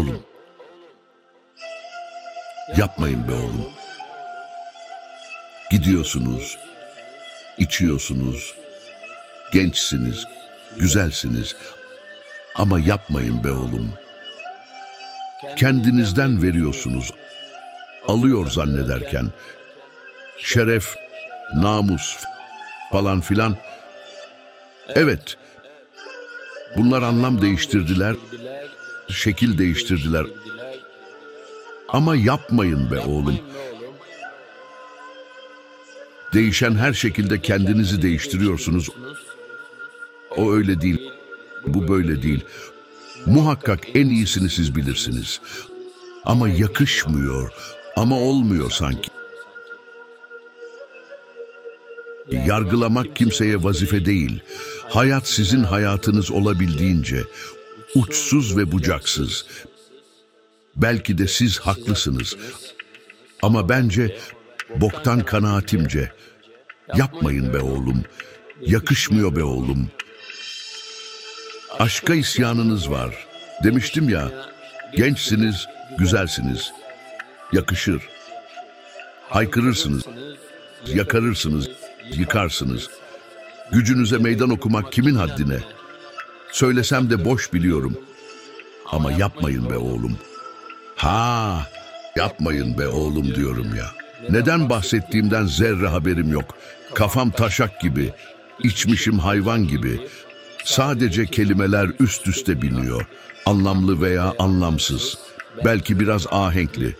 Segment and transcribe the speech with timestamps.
[0.00, 0.22] Oğlum.
[2.76, 3.68] Yapmayın be oğlum.
[5.70, 6.58] Gidiyorsunuz,
[7.58, 8.54] içiyorsunuz,
[9.52, 10.26] gençsiniz,
[10.76, 11.56] güzelsiniz.
[12.54, 13.92] Ama yapmayın be oğlum.
[15.56, 17.14] Kendinizden veriyorsunuz.
[18.08, 19.30] Alıyor zannederken.
[20.38, 20.94] Şeref,
[21.54, 22.16] namus
[22.92, 23.56] falan filan.
[24.88, 25.36] Evet.
[26.76, 28.16] Bunlar anlam değiştirdiler,
[29.10, 30.26] şekil değiştirdiler.
[31.88, 33.38] Ama yapmayın be oğlum.
[36.34, 38.88] Değişen her şekilde kendinizi değiştiriyorsunuz.
[40.36, 41.10] O öyle değil.
[41.66, 42.44] Bu böyle değil.
[43.26, 45.40] Muhakkak en iyisini siz bilirsiniz.
[46.24, 47.52] Ama yakışmıyor.
[47.96, 49.10] Ama olmuyor sanki.
[52.46, 54.40] Yargılamak kimseye vazife değil.
[54.88, 57.24] Hayat sizin hayatınız olabildiğince
[57.94, 59.46] uçsuz ve bucaksız.
[60.76, 62.36] Belki de siz haklısınız.
[63.42, 64.18] Ama bence
[64.76, 66.12] boktan kanaatimce
[66.96, 68.04] yapmayın be oğlum.
[68.60, 69.90] Yakışmıyor be oğlum.
[71.78, 73.26] Aşka isyanınız var.
[73.64, 74.30] Demiştim ya,
[74.96, 75.66] gençsiniz,
[75.98, 76.72] güzelsiniz.
[77.52, 78.02] Yakışır.
[79.28, 80.02] Haykırırsınız,
[80.86, 81.68] yakarırsınız,
[82.14, 82.88] yıkarsınız.
[83.72, 85.58] Gücünüze meydan okumak kimin haddine?
[86.52, 87.98] Söylesem de boş biliyorum.
[88.86, 90.18] Ama yapmayın be oğlum.
[90.96, 91.66] Ha,
[92.16, 93.86] yapmayın be oğlum diyorum ya.
[94.30, 96.54] Neden bahsettiğimden zerre haberim yok.
[96.94, 98.12] Kafam taşak gibi,
[98.62, 100.00] içmişim hayvan gibi.
[100.64, 103.06] Sadece kelimeler üst üste biniyor.
[103.46, 105.18] Anlamlı veya anlamsız.
[105.64, 106.96] Belki biraz ahenkli.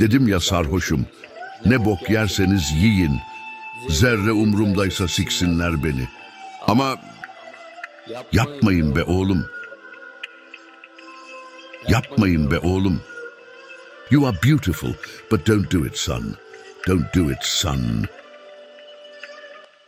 [0.00, 1.06] Dedim ya sarhoşum.
[1.66, 3.18] Ne bok yerseniz yiyin.
[3.90, 6.08] Zerre umrumdaysa siksinler beni.
[6.66, 6.96] Ama
[8.32, 9.46] yapmayın be oğlum.
[11.88, 13.00] Yapmayın be oğlum.
[14.10, 14.94] You are beautiful,
[15.30, 16.36] but don't do it, son.
[16.86, 18.06] Don't do it, son.